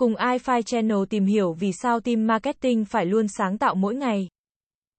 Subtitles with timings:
[0.00, 4.28] Cùng iFi Channel tìm hiểu vì sao team marketing phải luôn sáng tạo mỗi ngày.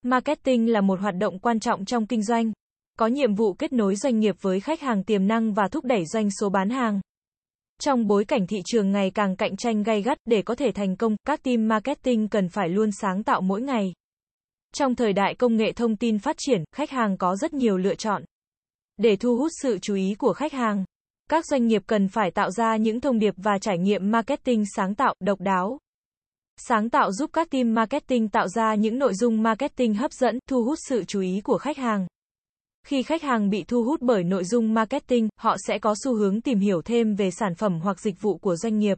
[0.02, 2.52] Marketing là một hoạt động quan trọng trong kinh doanh,
[3.00, 6.06] có nhiệm vụ kết nối doanh nghiệp với khách hàng tiềm năng và thúc đẩy
[6.06, 7.02] doanh số bán hàng.
[7.80, 10.96] Trong bối cảnh thị trường ngày càng cạnh tranh gay gắt để có thể thành
[10.96, 13.94] công, các team marketing cần phải luôn sáng tạo mỗi ngày.
[14.74, 17.96] Trong thời đại công nghệ thông tin phát triển, khách hàng có rất nhiều lựa
[17.96, 18.24] chọn.
[18.98, 20.86] Để thu hút sự chú ý của khách hàng,
[21.32, 24.96] các doanh nghiệp cần phải tạo ra những thông điệp và trải nghiệm marketing sáng
[24.96, 25.80] tạo, độc đáo.
[26.58, 30.64] Sáng tạo giúp các team marketing tạo ra những nội dung marketing hấp dẫn, thu
[30.64, 32.08] hút sự chú ý của khách hàng.
[32.88, 36.42] Khi khách hàng bị thu hút bởi nội dung marketing, họ sẽ có xu hướng
[36.42, 38.98] tìm hiểu thêm về sản phẩm hoặc dịch vụ của doanh nghiệp.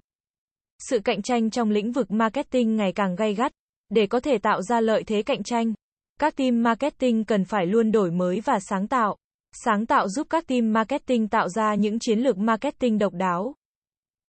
[0.90, 3.52] Sự cạnh tranh trong lĩnh vực marketing ngày càng gay gắt.
[3.90, 5.74] Để có thể tạo ra lợi thế cạnh tranh,
[6.20, 9.18] các team marketing cần phải luôn đổi mới và sáng tạo.
[9.56, 13.56] Sáng tạo giúp các team marketing tạo ra những chiến lược marketing độc đáo.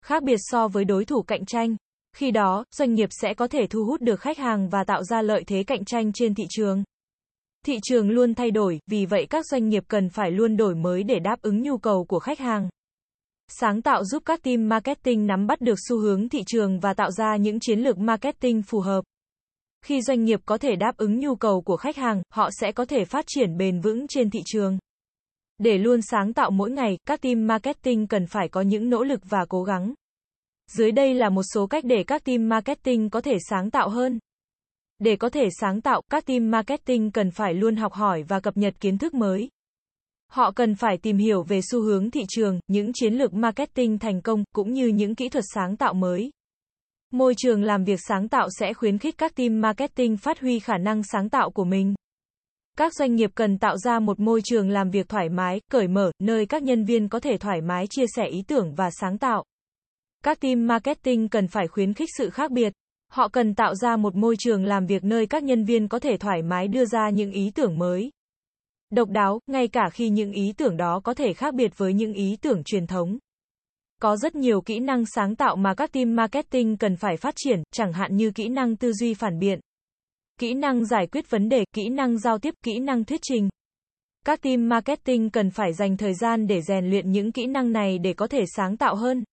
[0.05, 1.77] Khác biệt so với đối thủ cạnh tranh.
[2.17, 5.23] Khi đó, doanh nghiệp sẽ có thể thu hút được khách hàng và tạo ra
[5.23, 6.85] lợi thế cạnh tranh trên thị trường.
[7.67, 11.03] Thị trường luôn thay đổi, vì vậy các doanh nghiệp cần phải luôn đổi mới
[11.03, 12.69] để đáp ứng nhu cầu của khách hàng.
[13.49, 17.11] Sáng tạo giúp các team marketing nắm bắt được xu hướng thị trường và tạo
[17.11, 19.05] ra những chiến lược marketing phù hợp.
[19.85, 22.85] Khi doanh nghiệp có thể đáp ứng nhu cầu của khách hàng, họ sẽ có
[22.85, 24.79] thể phát triển bền vững trên thị trường.
[25.63, 29.21] Để luôn sáng tạo mỗi ngày, các team marketing cần phải có những nỗ lực
[29.29, 29.95] và cố gắng.
[30.71, 34.19] Dưới đây là một số cách để các team marketing có thể sáng tạo hơn.
[34.99, 38.57] Để có thể sáng tạo, các team marketing cần phải luôn học hỏi và cập
[38.57, 39.49] nhật kiến thức mới.
[40.31, 44.21] Họ cần phải tìm hiểu về xu hướng thị trường, những chiến lược marketing thành
[44.21, 46.31] công, cũng như những kỹ thuật sáng tạo mới.
[47.11, 50.79] Môi trường làm việc sáng tạo sẽ khuyến khích các team marketing phát huy khả
[50.79, 51.95] năng sáng tạo của mình.
[52.79, 56.13] Các doanh nghiệp cần tạo ra một môi trường làm việc thoải mái, cởi mở,
[56.19, 59.45] nơi các nhân viên có thể thoải mái chia sẻ ý tưởng và sáng tạo.
[60.25, 62.73] Các team marketing cần phải khuyến khích sự khác biệt.
[63.13, 66.17] Họ cần tạo ra một môi trường làm việc nơi các nhân viên có thể
[66.17, 68.11] thoải mái đưa ra những ý tưởng mới.
[68.91, 72.13] Độc đáo, ngay cả khi những ý tưởng đó có thể khác biệt với những
[72.13, 73.19] ý tưởng truyền thống.
[74.01, 77.63] Có rất nhiều kỹ năng sáng tạo mà các team marketing cần phải phát triển,
[77.73, 79.61] chẳng hạn như kỹ năng tư duy phản biện,
[80.43, 83.49] kỹ năng giải quyết vấn đề, kỹ năng giao tiếp, kỹ năng thuyết trình.
[84.27, 87.99] Các team marketing cần phải dành thời gian để rèn luyện những kỹ năng này
[87.99, 89.25] để có thể sáng tạo hơn.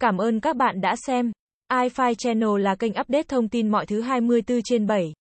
[0.00, 1.32] Cảm ơn các bạn đã xem.
[1.72, 5.12] iFi Channel là kênh update thông tin mọi thứ 24 trên 7.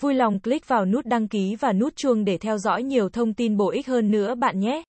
[0.00, 3.34] Vui lòng click vào nút đăng ký và nút chuông để theo dõi nhiều thông
[3.34, 4.82] tin bổ ích hơn nữa bạn nhé.